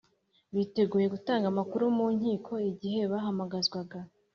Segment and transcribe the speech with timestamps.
[0.55, 3.79] biteguye gutanga amakuru mu nkiko igihe bahamagazwa.